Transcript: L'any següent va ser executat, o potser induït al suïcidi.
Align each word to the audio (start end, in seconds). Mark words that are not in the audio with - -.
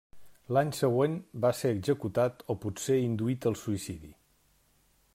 L'any 0.55 0.71
següent 0.77 1.17
va 1.43 1.51
ser 1.59 1.73
executat, 1.75 2.43
o 2.55 2.57
potser 2.65 2.99
induït 3.05 3.49
al 3.51 3.59
suïcidi. 3.67 4.15